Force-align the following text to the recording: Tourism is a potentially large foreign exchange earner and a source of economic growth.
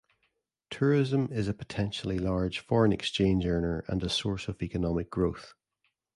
Tourism 0.71 1.29
is 1.31 1.47
a 1.47 1.53
potentially 1.53 2.17
large 2.17 2.57
foreign 2.57 2.91
exchange 2.91 3.45
earner 3.45 3.85
and 3.87 4.01
a 4.01 4.09
source 4.09 4.47
of 4.47 4.63
economic 4.63 5.11
growth. 5.11 5.53